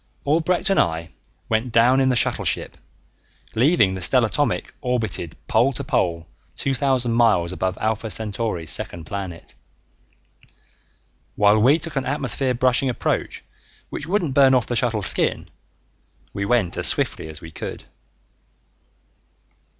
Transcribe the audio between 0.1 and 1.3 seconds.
Albrecht and I